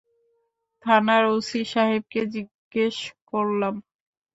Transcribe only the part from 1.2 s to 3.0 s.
OC সাহেবকে জিজ্ঞেস